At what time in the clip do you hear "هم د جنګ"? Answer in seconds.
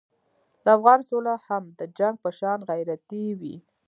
1.47-2.15